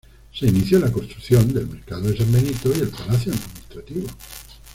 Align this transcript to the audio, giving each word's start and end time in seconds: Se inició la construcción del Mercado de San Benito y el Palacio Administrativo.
Se 0.33 0.47
inició 0.47 0.79
la 0.79 0.91
construcción 0.91 1.53
del 1.53 1.67
Mercado 1.67 2.09
de 2.09 2.17
San 2.17 2.31
Benito 2.31 2.69
y 2.75 2.79
el 2.79 2.87
Palacio 2.89 3.33
Administrativo. 3.33 4.07